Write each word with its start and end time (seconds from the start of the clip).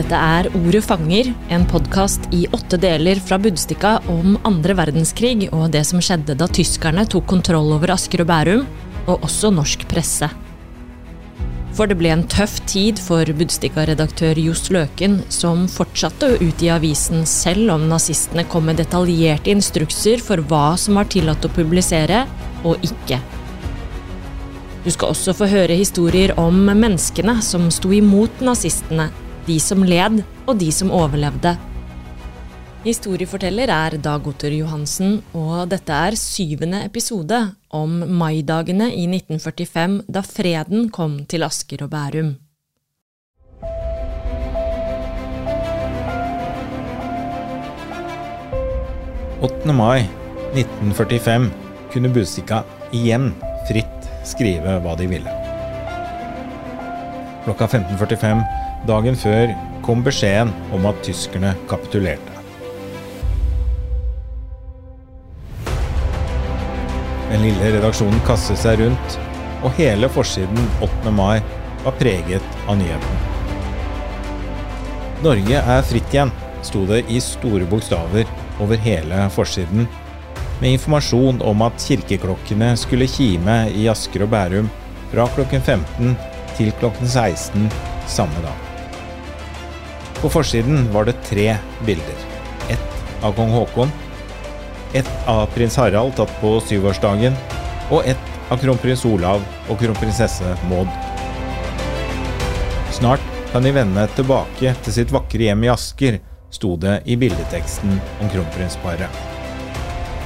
Dette 0.00 0.16
er 0.16 0.46
Ordet 0.56 0.80
fanger, 0.86 1.26
en 1.52 1.66
podkast 1.68 2.30
i 2.32 2.46
åtte 2.56 2.78
deler 2.80 3.18
fra 3.20 3.36
Budstikka 3.36 3.98
om 4.08 4.38
andre 4.48 4.72
verdenskrig 4.78 5.50
og 5.52 5.74
det 5.74 5.82
som 5.84 6.00
skjedde 6.00 6.38
da 6.40 6.46
tyskerne 6.48 7.04
tok 7.04 7.26
kontroll 7.28 7.68
over 7.74 7.92
Asker 7.92 8.22
og 8.24 8.30
Bærum, 8.30 8.62
og 9.04 9.26
også 9.28 9.50
norsk 9.52 9.84
presse. 9.90 10.30
For 11.76 11.90
det 11.90 11.98
ble 12.00 12.14
en 12.14 12.24
tøff 12.32 12.56
tid 12.70 13.02
for 13.02 13.28
Budstikka-redaktør 13.28 14.40
Johs 14.40 14.70
Løken, 14.72 15.20
som 15.28 15.68
fortsatte 15.68 16.32
å 16.32 16.42
utgi 16.48 16.72
avisen 16.72 17.28
selv 17.28 17.76
om 17.76 17.88
nazistene 17.92 18.48
kom 18.48 18.70
med 18.70 18.80
detaljerte 18.80 19.52
instrukser 19.52 20.24
for 20.24 20.40
hva 20.48 20.78
som 20.80 20.96
var 20.96 21.12
tillatt 21.12 21.44
å 21.44 21.52
publisere 21.60 22.24
og 22.64 22.80
ikke. 22.88 23.20
Du 24.80 24.94
skal 24.94 25.12
også 25.12 25.36
få 25.36 25.50
høre 25.50 25.76
historier 25.76 26.32
om 26.40 26.70
menneskene 26.70 27.42
som 27.44 27.68
sto 27.74 27.92
imot 27.92 28.40
nazistene, 28.40 29.10
de 29.50 29.58
som 29.62 29.82
led 29.86 30.22
og 30.46 30.58
de 30.60 30.70
som 30.74 30.92
overlevde. 30.94 31.56
Historieforteller 32.84 33.68
er 33.74 33.96
Dag 34.00 34.28
Otter 34.30 34.54
Johansen, 34.56 35.18
og 35.36 35.68
dette 35.72 35.92
er 35.92 36.16
syvende 36.16 36.84
episode 36.86 37.40
om 37.76 37.98
maidagene 38.20 38.88
i 38.94 39.04
1945 39.10 40.06
da 40.08 40.22
freden 40.24 40.88
kom 40.94 41.18
til 41.28 41.44
Asker 41.44 41.84
og 41.84 41.92
Bærum. 41.92 42.30
«8. 49.40 49.72
mai 49.72 50.04
1945 50.52 51.50
kunne 51.92 52.12
Busika 52.12 52.62
igjen 52.92 53.30
fritt 53.68 54.10
skrive 54.28 54.78
hva 54.84 54.96
de 55.00 55.08
ville. 55.08 55.36
Klokka 57.46 57.66
15.45 57.66 58.69
dagen 58.88 59.16
før 59.16 59.52
kom 59.84 60.04
beskjeden 60.04 60.52
om 60.74 60.86
at 60.88 61.00
tyskerne 61.04 61.54
kapitulerte. 61.70 62.36
Den 67.30 67.44
lille 67.46 67.72
redaksjonen 67.76 68.20
kastet 68.26 68.58
seg 68.58 68.80
rundt, 68.80 69.18
og 69.62 69.74
hele 69.76 70.08
forsiden 70.10 70.70
8. 70.82 71.12
mai 71.14 71.38
var 71.84 71.96
preget 72.00 72.62
av 72.66 72.78
nyheten. 72.80 73.26
Norge 75.24 75.60
er 75.60 75.82
fritt 75.84 76.14
igjen, 76.14 76.32
sto 76.64 76.86
det 76.88 77.04
i 77.12 77.20
store 77.22 77.68
bokstaver 77.68 78.28
over 78.60 78.80
hele 78.80 79.26
forsiden 79.32 79.86
med 80.60 80.76
informasjon 80.76 81.40
om 81.42 81.62
at 81.64 81.80
kirkeklokkene 81.80 82.72
skulle 82.76 83.08
kime 83.08 83.62
i 83.76 83.86
Asker 83.92 84.26
og 84.26 84.32
Bærum 84.34 84.68
fra 85.12 85.28
klokken 85.36 85.62
15 85.64 86.16
til 86.58 86.74
klokken 86.82 87.08
16 87.08 87.70
samme 88.10 88.44
dag. 88.44 88.69
På 90.20 90.28
forsiden 90.28 90.92
var 90.92 91.04
det 91.04 91.12
tre 91.12 91.56
bilder. 91.86 92.14
Ett 92.68 93.24
av 93.24 93.32
kong 93.32 93.50
Haakon, 93.50 93.92
ett 94.92 95.10
av 95.26 95.46
prins 95.46 95.76
Harald 95.76 96.16
tatt 96.16 96.32
på 96.40 96.60
syvårsdagen, 96.60 97.36
og 97.90 98.04
ett 98.06 98.52
av 98.52 98.60
kronprins 98.60 99.04
Olav 99.08 99.40
og 99.68 99.80
kronprinsesse 99.80 100.56
Maud. 100.68 100.88
Snart 102.92 103.24
kan 103.52 103.64
de 103.64 103.72
vende 103.72 104.04
tilbake 104.16 104.74
til 104.84 104.98
sitt 104.98 105.14
vakre 105.14 105.48
hjem 105.48 105.64
i 105.64 105.72
Asker, 105.72 106.20
sto 106.52 106.76
det 106.76 107.00
i 107.08 107.16
bildeteksten 107.16 107.96
om 108.20 108.30
kronprinsparet. 108.30 109.22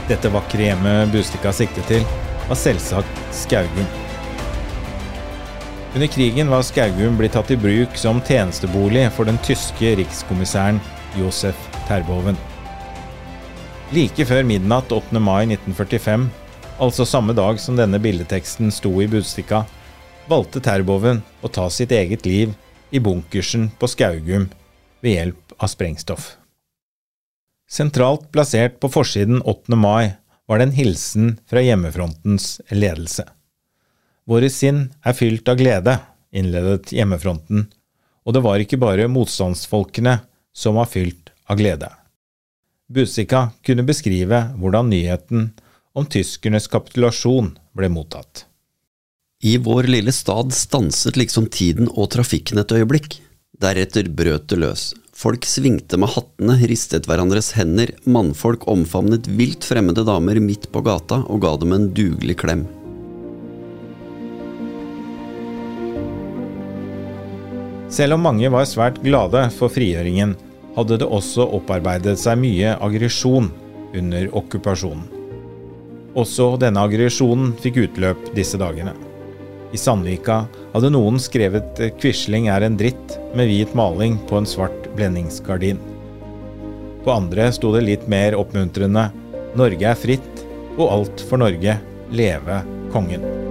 Dette 0.08 0.32
vakre 0.34 0.72
hjemmet 0.72 1.12
Bustika 1.14 1.52
siktet 1.54 1.86
til, 1.92 2.08
var 2.48 2.58
selvsagt 2.58 3.22
Skaugum. 3.44 4.03
Under 5.94 6.06
krigen 6.06 6.50
var 6.50 6.62
Skaugum 6.66 7.14
blitt 7.18 7.36
tatt 7.36 7.52
i 7.54 7.56
bruk 7.56 7.92
som 7.94 8.18
tjenestebolig 8.26 9.04
for 9.14 9.28
den 9.30 9.36
tyske 9.46 9.92
rikskommissæren 10.00 10.80
Josef 11.14 11.68
Terboven. 11.86 12.34
Like 13.94 14.26
før 14.26 14.42
midnatt 14.42 14.90
8. 14.90 15.20
mai 15.22 15.44
1945, 15.44 16.24
altså 16.82 17.06
samme 17.06 17.36
dag 17.38 17.60
som 17.62 17.78
denne 17.78 18.00
bildeteksten 18.02 18.74
sto 18.74 18.90
i 19.04 19.06
Budstikka, 19.06 19.60
valgte 20.26 20.64
Terboven 20.66 21.22
å 21.46 21.52
ta 21.54 21.68
sitt 21.70 21.94
eget 21.94 22.26
liv 22.26 22.56
i 22.90 22.98
bunkersen 22.98 23.70
på 23.78 23.92
Skaugum 23.94 24.48
ved 24.98 25.14
hjelp 25.14 25.56
av 25.60 25.70
sprengstoff. 25.76 26.32
Sentralt 27.70 28.26
plassert 28.34 28.80
på 28.82 28.90
forsiden 28.90 29.44
8. 29.46 29.78
mai 29.78 30.16
var 30.50 30.58
det 30.58 30.72
en 30.72 30.76
hilsen 30.82 31.32
fra 31.46 31.62
hjemmefrontens 31.62 32.58
ledelse. 32.74 33.28
Våre 34.28 34.48
sinn 34.50 34.86
er 35.04 35.16
fylt 35.16 35.48
av 35.52 35.58
glede, 35.60 35.98
innledet 36.32 36.92
hjemmefronten, 36.96 37.66
og 38.24 38.36
det 38.36 38.42
var 38.44 38.62
ikke 38.62 38.80
bare 38.80 39.10
motstandsfolkene 39.12 40.18
som 40.54 40.78
var 40.80 40.88
fylt 40.88 41.32
av 41.50 41.60
glede. 41.60 41.90
Busika 42.88 43.50
kunne 43.64 43.84
beskrive 43.84 44.40
hvordan 44.60 44.90
nyheten 44.92 45.50
om 45.94 46.08
tyskernes 46.08 46.68
kapitulasjon 46.72 47.52
ble 47.76 47.90
mottatt. 47.92 48.46
I 49.44 49.58
vår 49.60 49.90
lille 49.92 50.12
stad 50.12 50.54
stanset 50.56 51.18
liksom 51.20 51.50
tiden 51.52 51.90
og 51.92 52.08
trafikken 52.14 52.62
et 52.62 52.72
øyeblikk. 52.72 53.18
Deretter 53.60 54.08
brøt 54.08 54.48
det 54.48 54.60
løs. 54.62 54.84
Folk 55.14 55.44
svingte 55.46 55.98
med 56.00 56.10
hattene, 56.14 56.56
ristet 56.66 57.06
hverandres 57.06 57.52
hender, 57.58 57.92
mannfolk 58.08 58.64
omfavnet 58.72 59.28
vilt 59.28 59.68
fremmede 59.68 60.06
damer 60.08 60.40
midt 60.42 60.70
på 60.72 60.82
gata 60.86 61.20
og 61.28 61.44
ga 61.44 61.54
dem 61.60 61.76
en 61.76 61.90
dugelig 61.94 62.38
klem. 62.40 62.64
Selv 67.94 68.16
om 68.16 68.24
mange 68.26 68.48
var 68.50 68.66
svært 68.66 68.96
glade 69.04 69.44
for 69.54 69.70
frigjøringen, 69.70 70.32
hadde 70.74 70.96
det 70.98 71.06
også 71.06 71.44
opparbeidet 71.54 72.16
seg 72.18 72.40
mye 72.42 72.72
aggresjon 72.82 73.52
under 73.94 74.26
okkupasjonen. 74.34 75.04
Også 76.18 76.48
denne 76.62 76.82
aggresjonen 76.82 77.52
fikk 77.62 77.84
utløp 77.84 78.32
disse 78.34 78.58
dagene. 78.58 78.96
I 79.74 79.78
Sandvika 79.78 80.44
hadde 80.72 80.90
noen 80.94 81.20
skrevet 81.22 81.78
'Quisling 81.98 82.50
er 82.50 82.66
en 82.66 82.78
dritt' 82.78 83.16
med 83.34 83.50
hvit 83.50 83.74
maling 83.78 84.18
på 84.26 84.38
en 84.38 84.46
svart 84.46 84.90
blendingsgardin. 84.98 85.78
På 87.04 87.14
andre 87.14 87.50
sto 87.54 87.72
det 87.74 87.86
litt 87.86 88.10
mer 88.10 88.34
oppmuntrende 88.38 89.10
'Norge 89.54 89.86
er 89.86 89.98
fritt, 89.98 90.46
og 90.78 90.90
alt 90.90 91.26
for 91.30 91.38
Norge. 91.38 91.78
Leve 92.10 92.62
kongen'. 92.90 93.43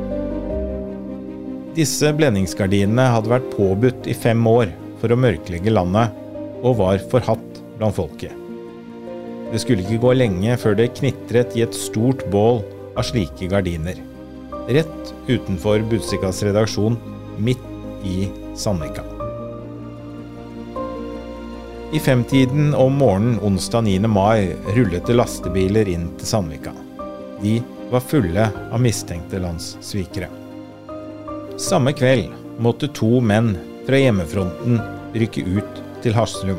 Disse 1.74 2.12
blendingsgardinene 2.14 3.10
hadde 3.16 3.32
vært 3.32 3.50
påbudt 3.56 4.08
i 4.12 4.16
fem 4.18 4.42
år 4.50 4.72
for 5.02 5.14
å 5.14 5.20
mørklegge 5.20 5.74
landet, 5.74 6.14
og 6.64 6.80
var 6.80 7.02
forhatt 7.12 7.60
blant 7.80 7.98
folket. 7.98 8.32
Det 9.52 9.60
skulle 9.62 9.84
ikke 9.84 10.02
gå 10.06 10.16
lenge 10.22 10.56
før 10.62 10.78
det 10.80 10.94
knitret 10.98 11.58
i 11.58 11.66
et 11.66 11.76
stort 11.78 12.24
bål 12.34 12.62
av 12.94 13.06
slike 13.10 13.50
gardiner 13.52 14.00
rett 14.68 15.14
utenfor 15.28 15.80
Budstikkas 15.90 16.44
redaksjon, 16.44 16.98
midt 17.38 17.60
i 18.04 18.30
Sandvika. 18.56 19.04
I 21.94 22.00
femtiden 22.00 22.74
om 22.74 22.96
morgenen 22.98 23.40
onsdag 23.40 23.82
9. 23.82 24.08
mai 24.08 24.56
rullet 24.76 25.06
det 25.06 25.18
lastebiler 25.18 25.90
inn 25.90 26.08
til 26.18 26.28
Sandvika. 26.28 26.74
De 27.42 27.60
var 27.92 28.02
fulle 28.02 28.48
av 28.72 28.82
mistenkte 28.82 29.42
landssvikere. 29.44 30.43
Samme 31.62 31.92
kveld 31.94 32.32
måtte 32.58 32.88
to 32.98 33.20
menn 33.22 33.52
fra 33.86 34.00
hjemmefronten 34.02 34.80
rykke 35.14 35.44
ut 35.46 35.82
til 36.02 36.16
Haslum. 36.18 36.58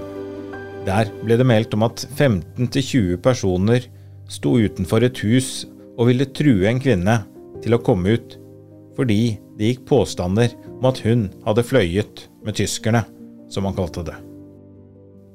Der 0.87 1.11
ble 1.25 1.39
det 1.41 1.47
meldt 1.49 1.75
om 1.75 1.83
at 1.87 2.05
15-20 2.15 3.17
personer 3.25 3.89
sto 4.31 4.55
utenfor 4.55 5.03
et 5.03 5.19
hus 5.27 5.65
og 5.97 6.13
ville 6.13 6.29
true 6.31 6.69
en 6.71 6.79
kvinne 6.83 7.17
til 7.65 7.75
å 7.75 7.83
komme 7.83 8.15
ut 8.15 8.39
fordi 8.95 9.35
det 9.59 9.73
gikk 9.73 9.83
påstander 9.91 10.55
om 10.77 10.87
at 10.87 11.03
hun 11.03 11.27
hadde 11.43 11.67
fløyet 11.67 12.25
med 12.47 12.55
tyskerne, 12.61 13.03
som 13.51 13.67
han 13.67 13.75
kalte 13.75 14.07
det. 14.07 14.15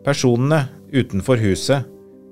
Personene 0.07 0.69
utenfor 0.95 1.41
huset 1.43 1.83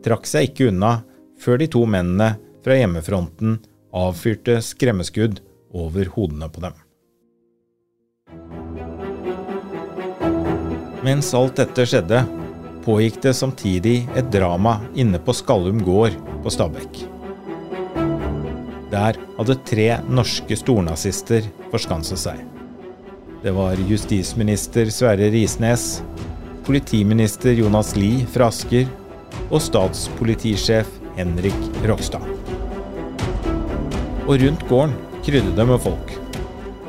trakk 0.05 0.29
seg 0.29 0.53
ikke 0.53 0.71
unna 0.71 1.01
før 1.43 1.59
de 1.59 1.67
to 1.75 1.83
mennene 1.83 2.37
fra 2.63 2.79
hjemmefronten 2.79 3.59
avfyrte 3.91 4.61
skremmeskudd 4.63 5.41
over 5.75 6.07
hodene 6.15 6.47
på 6.47 6.63
dem. 6.63 6.86
Mens 11.07 11.29
alt 11.37 11.55
dette 11.55 11.85
skjedde, 11.87 12.17
pågikk 12.83 13.21
det 13.23 13.31
samtidig 13.37 14.01
et 14.19 14.27
drama 14.27 14.73
inne 14.99 15.21
på 15.23 15.31
Skallum 15.37 15.79
gård 15.85 16.15
på 16.43 16.51
Stabekk. 16.51 16.97
Der 18.91 19.15
hadde 19.37 19.55
tre 19.69 19.85
norske 20.11 20.57
stornazister 20.59 21.47
forskanset 21.71 22.19
seg. 22.19 22.41
Det 23.39 23.53
var 23.55 23.79
justisminister 23.87 24.91
Sverre 24.91 25.29
Risnes, 25.31 26.01
politiminister 26.67 27.55
Jonas 27.55 27.93
Lie 27.95 28.25
fra 28.33 28.49
Asker 28.51 28.89
og 29.47 29.61
statspolitisjef 29.63 30.89
Henrik 31.15 31.69
Rokstad. 31.87 32.25
Og 34.25 34.33
rundt 34.43 34.67
gården 34.67 34.97
krydde 35.23 35.55
det 35.55 35.67
med 35.71 35.79
folk. 35.87 36.11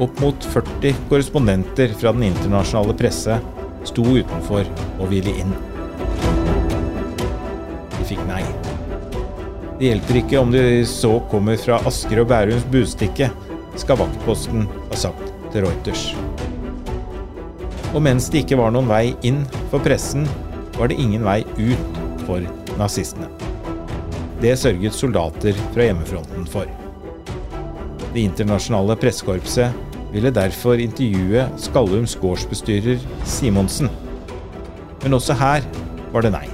Opp 0.03 0.19
mot 0.25 0.50
40 0.56 1.06
korrespondenter 1.06 1.94
fra 2.00 2.11
den 2.17 2.26
internasjonale 2.32 2.99
presse 2.99 3.38
sto 3.86 4.02
utenfor 4.02 4.66
og 4.98 5.10
ville 5.12 5.34
inn. 5.42 5.52
De 7.94 8.06
fikk 8.08 8.25
nei. 8.28 8.42
Det 9.78 9.92
hjelper 9.92 10.19
ikke 10.19 10.40
om 10.40 10.50
de 10.50 10.62
så 10.90 11.12
kommer 11.30 11.58
fra 11.60 11.78
Asker 11.86 12.25
og 12.25 12.32
Bærums 12.32 12.66
budstikke, 12.72 13.30
skal 13.78 14.00
vaktposten 14.00 14.66
ha 14.66 14.98
sagt 14.98 15.28
til 15.52 15.69
Reuters. 15.69 16.08
Og 17.94 18.02
mens 18.04 18.26
det 18.32 18.42
ikke 18.42 18.58
var 18.58 18.75
noen 18.75 18.90
vei 18.90 19.12
inn 19.26 19.44
for 19.70 19.78
pressen, 19.84 20.26
var 20.75 20.90
det 20.90 20.98
ingen 20.98 21.22
vei 21.26 21.40
ut 21.56 22.00
for 22.26 22.42
nazistene. 22.78 23.30
Det 24.42 24.52
sørget 24.58 24.94
soldater 24.94 25.56
fra 25.75 25.86
hjemmefronten 25.88 26.44
for. 26.50 26.66
Det 28.12 28.22
internasjonale 28.22 28.94
pressekorpset 28.98 29.88
ville 30.12 30.32
derfor 30.34 30.81
intervjue 30.81 31.44
Skallums 31.60 32.16
gårdsbestyrer 32.20 33.02
Simonsen. 33.28 33.90
Men 35.02 35.16
også 35.19 35.37
her 35.38 35.66
var 36.12 36.25
det 36.25 36.32
nei. 36.34 36.46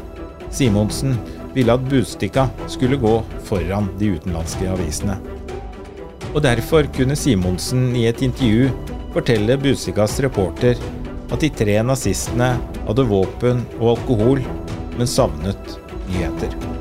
Simonsen 0.54 1.16
ville 1.54 1.74
at 1.74 1.86
Budstikka 1.90 2.48
skulle 2.70 2.98
gå 3.00 3.14
foran 3.46 3.88
de 4.00 4.14
utenlandske 4.16 4.68
avisene. 4.70 5.16
Og 6.34 6.42
derfor 6.42 6.86
kunne 6.96 7.16
Simonsen 7.18 7.92
i 7.96 8.08
et 8.10 8.22
intervju 8.26 8.70
fortelle 9.14 9.58
Budstikkas 9.62 10.18
reporter 10.24 10.78
at 11.30 11.42
de 11.42 11.50
tre 11.50 11.78
nazistene 11.86 12.54
hadde 12.84 13.08
våpen 13.10 13.64
og 13.80 13.94
alkohol, 13.96 14.42
men 14.98 15.10
savnet 15.10 15.76
nyheter. 16.10 16.73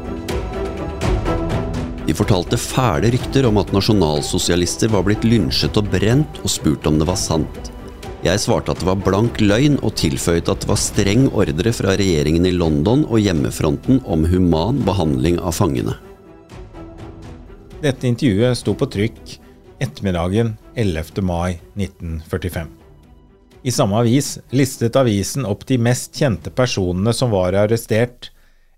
De 2.03 2.11
fortalte 2.11 2.57
fæle 2.59 3.13
rykter 3.13 3.45
om 3.47 3.61
at 3.61 3.69
nasjonalsosialister 3.71 4.91
var 4.91 5.05
blitt 5.07 5.23
lynsjet 5.23 5.77
og 5.79 5.87
brent, 5.93 6.41
og 6.43 6.51
spurt 6.51 6.87
om 6.89 6.97
det 6.99 7.07
var 7.07 7.19
sant. 7.19 7.69
Jeg 8.23 8.39
svarte 8.39 8.71
at 8.71 8.79
det 8.79 8.87
var 8.87 8.99
blank 9.03 9.39
løgn, 9.39 9.77
og 9.83 9.95
tilføyet 9.99 10.51
at 10.51 10.63
det 10.63 10.69
var 10.69 10.79
streng 10.79 11.29
ordre 11.31 11.71
fra 11.75 11.95
regjeringen 11.99 12.47
i 12.47 12.53
London 12.55 13.05
og 13.07 13.23
hjemmefronten 13.23 14.01
om 14.03 14.27
human 14.27 14.81
behandling 14.87 15.39
av 15.39 15.55
fangene. 15.55 15.95
Dette 17.83 18.07
intervjuet 18.07 18.59
sto 18.59 18.75
på 18.79 18.87
trykk 18.91 19.37
ettermiddagen 19.83 20.53
11. 20.79 21.23
mai 21.23 21.59
1945. 21.75 22.69
I 23.63 23.71
samme 23.71 23.99
avis 23.99 24.37
listet 24.51 24.95
avisen 24.99 25.47
opp 25.47 25.63
de 25.67 25.79
mest 25.79 26.15
kjente 26.19 26.51
personene 26.51 27.15
som 27.15 27.31
var 27.31 27.55
arrestert, 27.59 28.31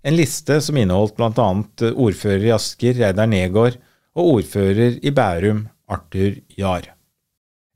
en 0.06 0.16
liste 0.16 0.60
som 0.62 0.76
inneholdt 0.78 1.16
bl.a. 1.18 1.48
ordfører 1.90 2.44
i 2.46 2.52
Asker, 2.54 2.94
Reidar 3.00 3.26
Negård, 3.26 3.78
og 4.16 4.36
ordfører 4.36 5.00
i 5.02 5.10
Bærum, 5.12 5.66
Arthur 5.90 6.38
Jahr. 6.56 6.92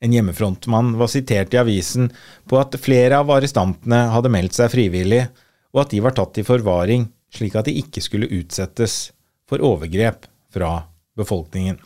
En 0.00 0.14
hjemmefrontmann 0.14 0.94
var 0.96 1.10
sitert 1.12 1.52
i 1.52 1.60
avisen 1.60 2.08
på 2.48 2.56
at 2.60 2.78
flere 2.80 3.18
av 3.20 3.32
arrestantene 3.34 4.06
hadde 4.14 4.32
meldt 4.32 4.56
seg 4.56 4.70
frivillig, 4.72 5.26
og 5.74 5.82
at 5.84 5.92
de 5.92 6.00
var 6.04 6.14
tatt 6.16 6.38
i 6.40 6.46
forvaring 6.46 7.08
slik 7.34 7.58
at 7.58 7.68
de 7.68 7.76
ikke 7.82 8.02
skulle 8.02 8.30
utsettes 8.40 9.10
for 9.50 9.62
overgrep 9.66 10.24
fra 10.54 10.72
befolkningen. 11.18 11.78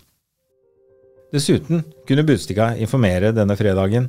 Dessuten 1.35 1.83
kunne 2.07 2.23
Budstikka 2.29 2.75
informere 2.79 3.33
denne 3.35 3.57
fredagen 3.59 4.07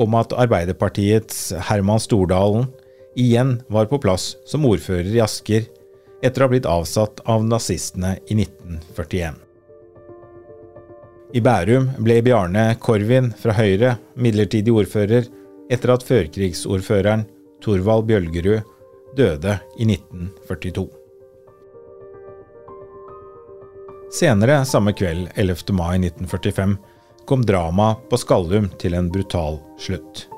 om 0.00 0.16
at 0.18 0.34
Arbeiderpartiets 0.34 1.52
Herman 1.68 2.02
Stordalen 2.02 2.66
igjen 3.14 3.56
var 3.68 3.86
på 3.90 3.98
plass 4.02 4.34
som 4.46 4.66
ordfører 4.68 5.12
i 5.14 5.22
Asker 5.24 5.66
etter 6.24 6.42
å 6.42 6.46
ha 6.46 6.52
blitt 6.54 6.68
avsatt 6.68 7.20
av 7.28 7.44
nazistene 7.46 8.16
i 8.26 8.36
1941. 8.38 9.40
I 11.34 11.40
Bærum 11.42 11.88
ble 12.06 12.20
Bjarne 12.22 12.68
Korvin 12.80 13.32
fra 13.38 13.56
Høyre 13.58 13.96
midlertidig 14.14 14.72
ordfører 14.72 15.26
etter 15.72 15.94
at 15.94 16.04
førkrigsordføreren 16.06 17.24
Torvald 17.64 18.06
Bjølgerud 18.10 18.62
døde 19.18 19.56
i 19.78 19.88
1942. 19.88 20.86
Senere 24.14 24.60
samme 24.68 24.92
kveld, 24.94 25.32
11. 25.34 25.74
mai 25.74 25.96
1945, 25.98 26.76
kom 27.26 27.42
dramaet 27.42 28.04
på 28.10 28.20
Skallum 28.20 28.68
til 28.78 28.94
en 28.94 29.10
brutal 29.10 29.58
slutt. 29.80 30.28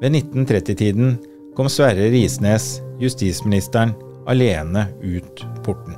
Ved 0.00 0.14
1930-tiden 0.16 1.18
kom 1.56 1.68
Sverre 1.68 2.08
Risnes, 2.12 2.80
justisministeren, 3.00 3.92
alene 4.26 4.86
ut 5.02 5.44
porten. 5.64 5.94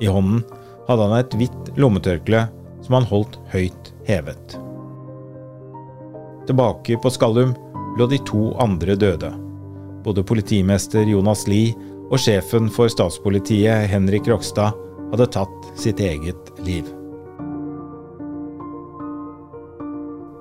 I 0.00 0.06
hånden 0.06 0.44
hadde 0.88 1.06
han 1.06 1.16
et 1.18 1.34
hvitt 1.38 1.70
lommetørkle 1.78 2.44
som 2.84 2.96
han 2.98 3.08
holdt 3.10 3.40
høyt 3.52 3.90
hevet. 4.06 4.54
Tilbake 6.46 6.98
på 7.02 7.12
Skallum 7.12 7.56
lå 7.98 8.06
de 8.10 8.20
to 8.26 8.52
andre 8.62 8.94
døde. 8.98 9.32
Både 10.04 10.24
politimester 10.26 11.04
Jonas 11.10 11.46
Lie 11.50 11.74
og 12.10 12.18
sjefen 12.22 12.70
for 12.72 12.90
statspolitiet, 12.90 13.90
Henrik 13.90 14.30
Rokstad, 14.30 14.78
hadde 15.10 15.30
tatt 15.34 15.70
sitt 15.78 16.00
eget 16.02 16.54
liv. 16.66 16.86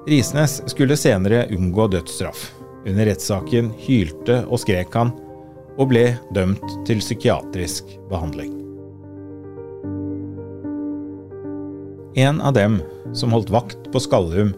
Risnes 0.07 0.61
skulle 0.71 0.97
senere 0.97 1.47
unngå 1.55 1.87
dødsstraff. 1.87 2.51
Under 2.87 3.09
rettssaken 3.09 3.73
hylte 3.83 4.43
og 4.47 4.61
skrek 4.63 4.95
han, 4.95 5.11
og 5.79 5.91
ble 5.91 6.05
dømt 6.35 6.63
til 6.87 7.01
psykiatrisk 7.03 7.91
behandling. 8.11 8.53
En 12.19 12.39
av 12.41 12.55
dem 12.55 12.79
som 13.15 13.31
holdt 13.35 13.51
vakt 13.53 13.91
på 13.93 14.01
Skallum 14.03 14.53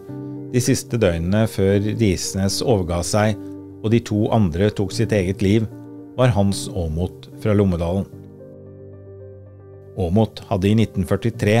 de 0.52 0.60
siste 0.62 0.98
døgnene 1.00 1.46
før 1.50 1.78
Risnes 2.00 2.60
overga 2.64 3.00
seg 3.06 3.38
og 3.82 3.90
de 3.92 4.00
to 4.04 4.26
andre 4.34 4.70
tok 4.70 4.92
sitt 4.94 5.12
eget 5.16 5.42
liv, 5.42 5.66
var 6.16 6.32
Hans 6.36 6.66
Aamodt 6.70 7.28
fra 7.42 7.54
Lommedalen. 7.56 8.06
Aamodt 9.98 10.42
hadde 10.48 10.68
i 10.70 10.74
1943 10.76 11.56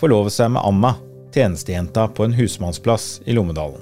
forlovet 0.00 0.34
seg 0.34 0.52
med 0.54 0.64
Anna, 0.64 0.94
tjenestejenta 1.34 2.08
på 2.08 2.24
en 2.24 2.36
husmannsplass 2.36 3.22
i 3.24 3.32
Lommedalen. 3.32 3.80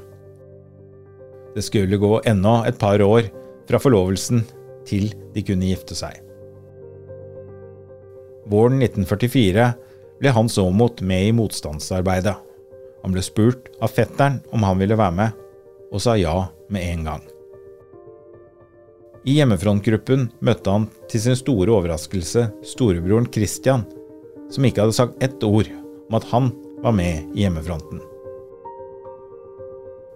Det 1.54 1.62
skulle 1.62 1.96
gå 1.96 2.20
ennå 2.24 2.62
et 2.68 2.78
par 2.78 3.02
år 3.02 3.28
fra 3.68 3.80
forlovelsen 3.82 4.44
til 4.88 5.10
de 5.34 5.44
kunne 5.44 5.68
gifte 5.68 5.96
seg. 5.98 6.20
Våren 8.48 8.78
1944 8.80 9.64
ble 10.20 10.34
Hans 10.34 10.58
Aamodt 10.60 11.02
med 11.04 11.28
i 11.28 11.34
motstandsarbeidet. 11.36 12.36
Han 13.02 13.14
ble 13.14 13.24
spurt 13.24 13.68
av 13.82 13.92
fetteren 13.92 14.40
om 14.54 14.64
han 14.66 14.80
ville 14.80 14.96
være 14.98 15.17
med, 15.19 15.43
og 15.93 16.02
sa 16.02 16.17
ja 16.19 16.46
med 16.72 16.84
en 16.84 17.05
gang. 17.10 17.26
I 19.28 19.40
hjemmefrontgruppen 19.40 20.28
møtte 20.44 20.72
han 20.72 20.86
til 21.10 21.20
sin 21.20 21.36
store 21.36 21.74
overraskelse 21.74 22.46
storebroren 22.64 23.28
Christian, 23.34 23.84
som 24.52 24.64
ikke 24.64 24.86
hadde 24.86 24.96
sagt 24.96 25.22
ett 25.24 25.43
ord 25.44 25.69
om 26.08 26.17
at 26.17 26.26
han 26.31 26.52
var 26.82 26.93
med 26.93 27.32
i 27.35 27.43
hjemmefronten. 27.43 28.01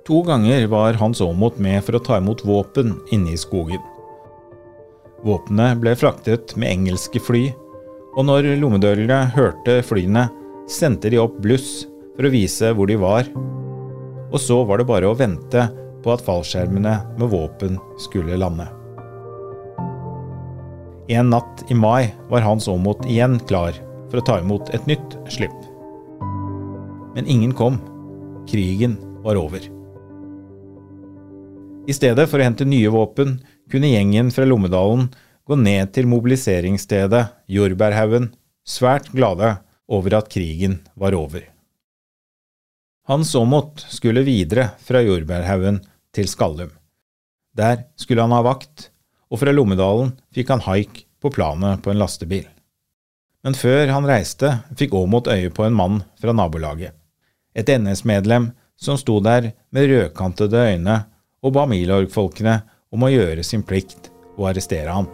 To 0.06 0.22
ganger 0.26 0.66
var 0.66 0.98
Hans 0.98 1.20
Aamodt 1.22 1.58
med 1.62 1.78
for 1.86 1.96
å 1.96 2.02
ta 2.02 2.18
imot 2.18 2.44
våpen 2.44 2.96
inne 3.14 3.36
i 3.36 3.38
skogen. 3.38 3.82
Våpenet 5.22 5.78
ble 5.78 5.94
fraktet 5.94 6.56
med 6.58 6.72
engelske 6.72 7.22
fly, 7.22 7.44
og 8.18 8.26
når 8.26 8.50
lommedørene 8.58 9.20
hørte 9.36 9.78
flyene, 9.86 10.26
sendte 10.70 11.10
de 11.12 11.20
opp 11.22 11.38
bluss 11.42 11.84
for 12.16 12.26
å 12.26 12.32
vise 12.34 12.72
hvor 12.74 12.90
de 12.90 12.98
var, 12.98 13.30
og 14.32 14.38
så 14.42 14.58
var 14.66 14.82
det 14.82 14.88
bare 14.90 15.08
å 15.08 15.16
vente 15.16 15.68
på 16.02 16.10
at 16.10 16.24
fallskjermene 16.26 16.98
med 17.20 17.30
våpen 17.30 17.78
skulle 18.02 18.38
lande. 18.40 18.66
En 21.12 21.30
natt 21.30 21.62
i 21.70 21.78
mai 21.78 22.10
var 22.30 22.42
Hans 22.42 22.66
Aamodt 22.70 23.06
igjen 23.06 23.38
klar 23.46 23.76
for 24.10 24.18
å 24.18 24.26
ta 24.26 24.40
imot 24.42 24.74
et 24.74 24.86
nytt 24.90 25.18
slipp. 25.30 25.61
Men 27.14 27.26
ingen 27.26 27.54
kom. 27.54 27.78
Krigen 28.48 28.96
var 29.22 29.36
over. 29.36 29.60
I 31.88 31.94
stedet 31.94 32.28
for 32.30 32.38
å 32.38 32.46
hente 32.46 32.66
nye 32.68 32.90
våpen 32.92 33.40
kunne 33.70 33.90
gjengen 33.90 34.30
fra 34.34 34.46
Lommedalen 34.46 35.08
gå 35.48 35.58
ned 35.58 35.90
til 35.96 36.06
mobiliseringsstedet 36.10 37.24
Jordbærhaugen, 37.50 38.30
svært 38.62 39.10
glade 39.10 39.56
over 39.90 40.14
at 40.20 40.30
krigen 40.30 40.78
var 40.94 41.16
over. 41.18 41.42
Hans 43.10 43.34
Aamodt 43.34 43.82
skulle 43.90 44.22
videre 44.22 44.70
fra 44.78 45.02
Jordbærhaugen 45.02 45.80
til 46.14 46.30
Skallum. 46.30 46.70
Der 47.58 47.88
skulle 47.98 48.22
han 48.22 48.32
ha 48.32 48.40
vakt, 48.46 48.88
og 49.26 49.42
fra 49.42 49.52
Lommedalen 49.52 50.14
fikk 50.32 50.54
han 50.54 50.62
haik 50.68 51.04
på 51.20 51.32
planet 51.34 51.82
på 51.82 51.90
en 51.90 52.00
lastebil. 52.00 52.46
Men 53.42 53.58
før 53.58 53.90
han 53.90 54.06
reiste, 54.06 54.60
fikk 54.78 54.94
Aamodt 54.94 55.32
øye 55.34 55.50
på 55.50 55.66
en 55.66 55.74
mann 55.74 56.04
fra 56.22 56.34
nabolaget. 56.36 56.94
Et 57.54 57.68
NS-medlem 57.68 58.50
som 58.80 58.98
sto 58.98 59.18
der 59.20 59.52
med 59.70 59.90
rødkantede 59.90 60.62
øyne 60.72 61.02
og 61.42 61.54
ba 61.56 61.66
Milorg-folkene 61.68 62.60
om 62.92 63.04
å 63.04 63.10
gjøre 63.12 63.44
sin 63.46 63.64
plikt 63.66 64.10
og 64.38 64.52
arrestere 64.52 64.92
ham. 64.92 65.08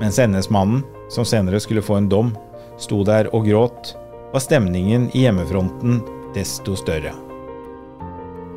Mens 0.00 0.18
NS-mannen, 0.20 0.82
som 1.12 1.24
senere 1.24 1.60
skulle 1.62 1.84
få 1.84 2.00
en 2.00 2.10
dom, 2.10 2.34
sto 2.80 3.02
der 3.06 3.30
og 3.34 3.46
gråt, 3.48 3.94
var 4.32 4.42
stemningen 4.44 5.08
i 5.14 5.24
hjemmefronten 5.24 6.02
desto 6.34 6.76
større. 6.76 7.14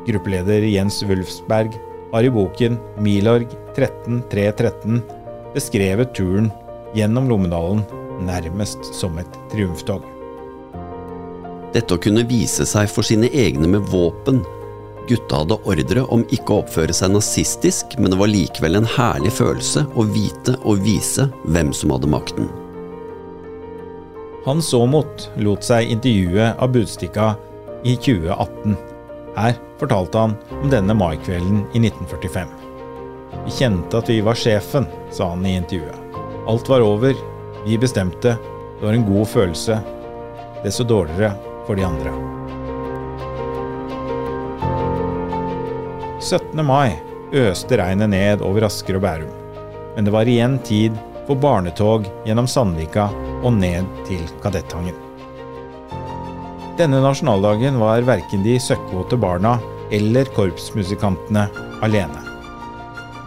Gruppeleder 0.08 0.66
Jens 0.66 1.00
Wulfsberg 1.06 1.76
har 2.12 2.26
i 2.26 2.32
boken 2.34 2.78
Milorg 3.00 3.48
13313 3.76 5.00
beskrevet 5.54 6.14
turen 6.16 6.50
gjennom 6.96 7.30
Lommedalen 7.30 7.84
nærmest 8.26 8.90
som 8.96 9.18
et 9.22 9.38
triumftog. 9.52 10.19
Dette 11.74 11.94
å 11.94 12.02
kunne 12.02 12.24
vise 12.26 12.66
seg 12.66 12.88
for 12.90 13.06
sine 13.06 13.28
egne 13.30 13.68
med 13.70 13.86
våpen. 13.92 14.40
Gutta 15.10 15.42
hadde 15.42 15.58
ordre 15.70 16.02
om 16.14 16.24
ikke 16.34 16.54
å 16.54 16.62
oppføre 16.64 16.94
seg 16.94 17.12
nazistisk, 17.14 17.94
men 17.98 18.10
det 18.12 18.18
var 18.18 18.30
likevel 18.30 18.78
en 18.78 18.88
herlig 18.96 19.32
følelse 19.36 19.84
å 19.94 20.06
vite 20.10 20.56
og 20.64 20.82
vise 20.86 21.28
hvem 21.46 21.70
som 21.74 21.94
hadde 21.94 22.10
makten. 22.10 22.50
Hans 24.46 24.70
Aamodt 24.74 25.28
lot 25.44 25.66
seg 25.66 25.90
intervjue 25.92 26.52
av 26.56 26.72
Budstikka 26.74 27.34
i 27.86 27.94
2018. 27.96 28.74
Her 29.36 29.58
fortalte 29.78 30.24
han 30.24 30.34
om 30.58 30.72
denne 30.72 30.96
maikvelden 30.96 31.62
i 31.74 31.82
1945. 31.84 32.50
Vi 33.44 33.54
kjente 33.60 34.00
at 34.00 34.10
vi 34.10 34.18
var 34.26 34.38
sjefen, 34.38 34.88
sa 35.14 35.30
han 35.34 35.46
i 35.46 35.54
intervjuet. 35.60 36.18
Alt 36.50 36.70
var 36.72 36.82
over, 36.82 37.14
vi 37.66 37.78
bestemte, 37.78 38.34
det 38.80 38.86
var 38.86 38.96
en 38.96 39.06
god 39.06 39.28
følelse. 39.28 39.78
Desto 40.64 40.84
dårligere 40.88 41.30
for 41.66 41.78
de 41.78 41.84
andre. 41.86 42.12
17. 46.20 46.66
mai 46.66 46.98
øste 47.32 47.78
regnet 47.80 48.10
ned 48.12 48.42
over 48.44 48.66
Asker 48.66 48.98
og 48.98 49.04
Bærum. 49.04 49.30
Men 49.96 50.06
det 50.06 50.12
var 50.14 50.28
igjen 50.28 50.58
tid 50.66 50.96
for 51.26 51.38
barnetog 51.40 52.08
gjennom 52.26 52.48
Sandvika 52.50 53.08
og 53.42 53.54
ned 53.56 53.88
til 54.08 54.22
Kadettangen. 54.42 54.96
Denne 56.78 57.00
nasjonaldagen 57.04 57.78
var 57.80 58.06
verken 58.08 58.44
de 58.44 58.56
søkkvåte 58.60 59.18
barna 59.20 59.58
eller 59.92 60.28
korpsmusikantene 60.36 61.48
alene. 61.84 62.22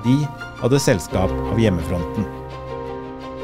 De 0.03 0.15
hadde 0.61 0.79
selskap 0.81 1.31
av 1.51 1.59
hjemmefronten. 1.59 2.25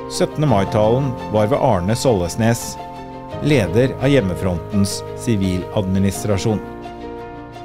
17. 0.09 0.47
mai-talen 0.49 1.11
var 1.33 1.51
ved 1.51 1.61
Arne 1.61 1.95
Sollesnes, 1.95 2.73
leder 3.43 3.93
av 3.99 4.09
hjemmefrontens 4.11 4.99
siviladministrasjon. 5.23 6.59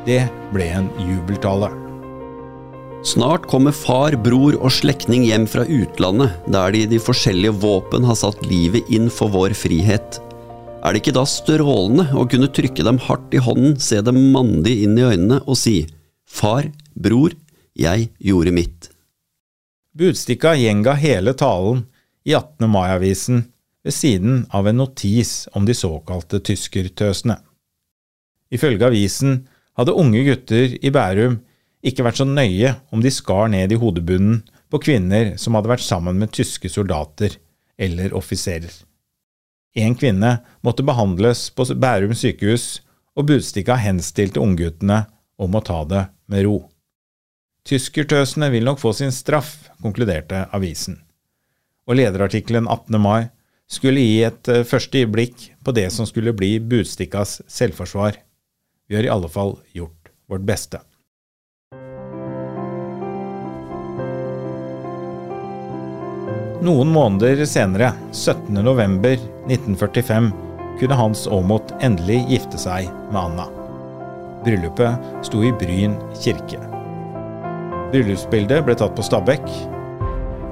Det 0.04 0.22
ble 0.52 0.68
en 0.78 0.90
jubeltale. 1.00 1.70
Snart 3.04 3.44
kommer 3.50 3.74
far, 3.76 4.16
bror 4.16 4.56
og 4.56 4.72
slektning 4.72 5.26
hjem 5.28 5.44
fra 5.50 5.66
utlandet, 5.68 6.38
der 6.48 6.72
de 6.72 6.84
i 6.84 6.88
de 6.88 7.00
forskjellige 7.02 7.58
våpen 7.60 8.06
har 8.08 8.16
satt 8.16 8.40
livet 8.48 8.88
inn 8.88 9.10
for 9.12 9.32
vår 9.34 9.52
frihet. 9.58 10.20
Er 10.84 10.92
det 10.92 11.02
ikke 11.02 11.16
da 11.16 11.24
strålende 11.28 12.06
å 12.16 12.24
kunne 12.28 12.48
trykke 12.52 12.84
dem 12.84 13.00
hardt 13.04 13.36
i 13.36 13.42
hånden, 13.44 13.76
se 13.80 14.00
dem 14.04 14.30
mandig 14.32 14.78
inn 14.86 14.96
i 15.00 15.04
øynene 15.04 15.42
og 15.44 15.60
si 15.60 15.82
Far, 16.34 16.66
bror, 16.98 17.30
jeg 17.78 18.08
gjorde 18.18 18.52
mitt. 18.56 18.88
Budstikka 19.94 20.56
gjenga 20.58 20.96
hele 20.98 21.34
talen 21.38 21.84
i 22.26 22.32
18. 22.34 22.66
mai-avisen 22.72 23.44
ved 23.84 23.94
siden 23.94 24.44
av 24.50 24.68
en 24.68 24.80
notis 24.80 25.44
om 25.52 25.66
de 25.68 25.74
såkalte 25.76 26.40
tyskertøsene. 26.40 27.36
Ifølge 28.54 28.88
avisen 28.88 29.42
hadde 29.76 29.96
unge 29.98 30.22
gutter 30.26 30.76
i 30.80 30.92
Bærum 30.94 31.40
ikke 31.84 32.06
vært 32.06 32.22
så 32.22 32.26
nøye 32.28 32.74
om 32.94 33.02
de 33.04 33.12
skar 33.12 33.50
ned 33.52 33.74
i 33.74 33.78
hodebunnen 33.80 34.40
på 34.72 34.80
kvinner 34.86 35.34
som 35.40 35.56
hadde 35.58 35.70
vært 35.70 35.84
sammen 35.84 36.18
med 36.20 36.32
tyske 36.32 36.70
soldater 36.72 37.36
eller 37.76 38.14
offiserer. 38.16 38.72
En 39.74 39.96
kvinne 39.98 40.36
måtte 40.62 40.86
behandles 40.86 41.48
på 41.50 41.66
Bærum 41.74 42.14
sykehus, 42.14 42.80
og 43.14 43.28
Budstikka 43.28 43.76
henstilte 43.78 44.42
ungguttene 44.42 45.04
om 45.38 45.54
å 45.54 45.62
ta 45.62 45.84
det 45.86 46.00
med 46.30 46.46
ro. 46.46 46.56
Tyskertøsene 47.64 48.48
vil 48.50 48.66
nok 48.66 48.80
få 48.82 48.90
sin 48.96 49.12
straff, 49.14 49.68
konkluderte 49.82 50.44
avisen. 50.54 50.98
Og 51.86 51.98
lederartikkelen 52.00 52.66
18. 52.66 52.98
mai 53.00 53.30
skulle 53.70 54.00
gi 54.00 54.22
et 54.26 54.48
eh, 54.48 54.64
første 54.66 55.06
blikk 55.10 55.52
på 55.64 55.72
det 55.76 55.92
som 55.92 56.06
skulle 56.08 56.32
bli 56.36 56.60
Budstikkas 56.60 57.42
selvforsvar. 57.50 58.12
Vi 58.88 58.96
har 58.98 59.04
i 59.06 59.12
alle 59.12 59.28
fall 59.32 59.58
gjort 59.72 60.10
vårt 60.28 60.44
beste. 60.48 60.78
Noen 66.64 66.88
måneder 66.88 67.44
senere, 67.44 67.92
17.11.1945, 68.12 70.32
kunne 70.80 70.94
Hans 70.96 71.26
Aamodt 71.28 71.74
endelig 71.84 72.24
gifte 72.30 72.58
seg 72.60 72.88
med 73.10 73.20
Anna. 73.20 73.46
Bryllupet 74.44 74.96
sto 75.26 75.44
i 75.44 75.52
Bryn 75.60 75.94
kirke. 76.16 76.58
Bryllupsbildet 77.92 78.64
ble 78.64 78.74
tatt 78.80 78.96
på 78.96 79.02
Stabekk, 79.04 79.44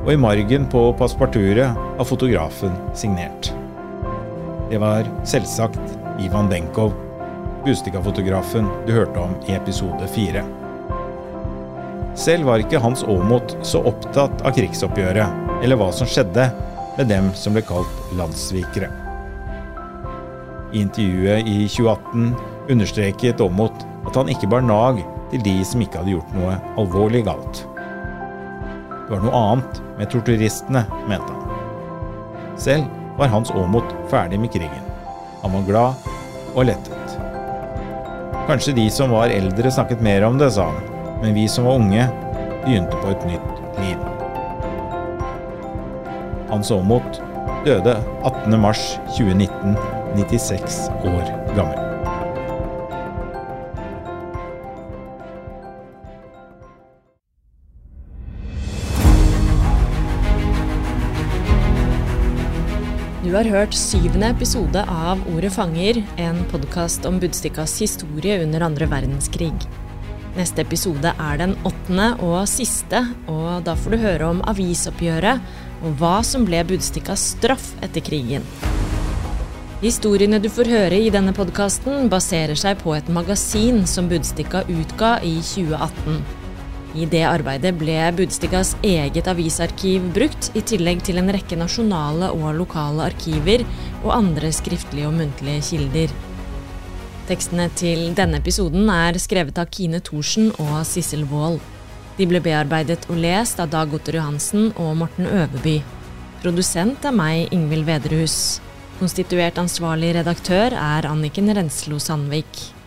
og 0.02 0.12
i 0.12 0.18
margen 0.18 0.66
på 0.70 0.88
passeparturet 0.98 1.78
har 1.78 2.08
fotografen 2.08 2.74
signert. 2.98 3.52
Det 4.70 4.80
var 4.82 5.06
selvsagt 5.28 5.80
Ivan 6.22 6.48
Benkov, 6.50 6.94
Bustika-fotografen 7.62 8.66
du 8.86 8.92
hørte 8.96 9.22
om 9.22 9.36
i 9.46 9.54
episode 9.54 10.08
fire. 10.10 10.42
Selv 12.18 12.48
var 12.48 12.60
ikke 12.60 12.80
Hans 12.82 13.04
Aamodt 13.06 13.54
så 13.64 13.80
opptatt 13.88 14.42
av 14.42 14.56
krigsoppgjøret 14.56 15.62
eller 15.62 15.78
hva 15.78 15.88
som 15.94 16.08
skjedde 16.10 16.48
med 16.98 17.08
dem 17.08 17.30
som 17.38 17.54
ble 17.54 17.62
kalt 17.64 18.12
landssvikere. 18.18 18.90
I 20.72 20.82
intervjuet 20.82 21.48
i 21.48 21.68
2018 21.68 22.32
understreket 22.72 23.40
Aamodt 23.44 23.86
at 24.08 24.18
han 24.18 24.32
ikke 24.32 24.50
bar 24.50 24.64
nag 24.66 25.04
til 25.30 25.44
de 25.46 25.60
som 25.64 25.84
ikke 25.84 26.02
hadde 26.02 26.16
gjort 26.16 26.34
noe 26.36 26.58
alvorlig 26.80 27.22
galt. 27.28 27.62
Det 29.06 29.14
var 29.14 29.22
noe 29.24 29.38
annet 29.38 29.82
med 29.98 30.10
torturistene, 30.12 30.84
mente 31.10 31.32
han. 31.32 31.42
Selv 32.60 32.84
var 33.18 33.32
Hans 33.32 33.50
Aamodt 33.50 33.94
ferdig 34.10 34.40
med 34.40 34.52
krigen. 34.52 34.88
Han 35.42 35.52
var 35.56 35.66
glad 35.68 36.10
og 36.54 36.66
lettet. 36.68 37.16
Kanskje 38.46 38.76
de 38.76 38.88
som 38.90 39.12
var 39.14 39.32
eldre 39.32 39.70
snakket 39.70 40.02
mer 40.02 40.24
om 40.26 40.38
det, 40.38 40.50
sa 40.54 40.70
han, 40.70 40.88
men 41.22 41.34
vi 41.34 41.48
som 41.48 41.68
var 41.68 41.78
unge, 41.82 42.08
begynte 42.64 42.98
på 43.02 43.12
et 43.12 43.28
nytt 43.30 43.78
liv. 43.82 44.08
Hans 46.50 46.70
Aamodt 46.74 47.22
døde 47.66 47.96
18.3.2019, 48.22 49.78
96 50.18 50.82
år 51.04 51.32
gammel. 51.56 51.91
Du 63.22 63.28
har 63.36 63.46
hørt 63.46 63.70
syvende 63.78 64.32
episode 64.32 64.80
av 64.90 65.20
Ordet 65.30 65.52
fanger, 65.54 66.00
en 66.18 66.40
podkast 66.50 67.04
om 67.06 67.20
Budstikkas 67.22 67.76
historie 67.78 68.40
under 68.42 68.64
andre 68.66 68.88
verdenskrig. 68.90 69.52
Neste 70.34 70.64
episode 70.64 71.12
er 71.14 71.38
den 71.38 71.54
åttende 71.62 72.08
og 72.18 72.40
siste, 72.50 73.04
og 73.30 73.62
da 73.62 73.76
får 73.78 73.94
du 73.94 74.00
høre 74.02 74.32
om 74.32 74.42
avisoppgjøret 74.50 75.38
og 75.84 76.02
hva 76.02 76.16
som 76.26 76.48
ble 76.48 76.64
Budstikkas 76.66 77.28
straff 77.36 77.70
etter 77.86 78.02
krigen. 78.02 78.42
Historiene 79.86 80.42
du 80.42 80.50
får 80.50 80.74
høre 80.74 80.98
i 80.98 81.14
denne 81.14 81.30
podkasten, 81.36 82.10
baserer 82.10 82.58
seg 82.58 82.82
på 82.82 82.98
et 82.98 83.06
magasin 83.06 83.84
som 83.86 84.10
Budstikka 84.10 84.66
utga 84.66 85.20
i 85.22 85.36
2018. 85.54 86.41
I 86.92 87.06
det 87.08 87.22
arbeidet 87.24 87.72
ble 87.80 87.94
Budstikkas 88.12 88.74
eget 88.84 89.28
avisarkiv 89.30 90.10
brukt, 90.12 90.50
i 90.52 90.60
tillegg 90.60 91.00
til 91.06 91.20
en 91.22 91.32
rekke 91.32 91.56
nasjonale 91.56 92.28
og 92.36 92.50
lokale 92.58 93.06
arkiver 93.08 93.64
og 94.02 94.10
andre 94.18 94.50
skriftlige 94.52 95.08
og 95.08 95.16
muntlige 95.16 95.64
kilder. 95.70 96.12
Tekstene 97.30 97.70
til 97.78 98.10
denne 98.18 98.42
episoden 98.42 98.90
er 98.92 99.16
skrevet 99.22 99.60
av 99.62 99.70
Kine 99.72 100.02
Thorsen 100.04 100.50
og 100.58 100.82
Sissel 100.88 101.24
Wold. 101.30 101.62
De 102.18 102.26
ble 102.28 102.42
bearbeidet 102.44 103.06
og 103.08 103.22
lest 103.24 103.62
av 103.62 103.70
Dag 103.72 103.94
Otter 103.96 104.18
Johansen 104.18 104.68
og 104.76 104.92
Morten 105.00 105.30
Øverby. 105.30 105.78
Produsent 106.42 107.06
er 107.08 107.16
meg, 107.16 107.46
Ingvild 107.56 107.88
Vederhus. 107.88 108.36
Konstituert 108.98 109.56
ansvarlig 109.62 110.12
redaktør 110.18 110.76
er 110.76 111.08
Anniken 111.08 111.48
Renslo 111.56 112.02
Sandvik. 112.02 112.81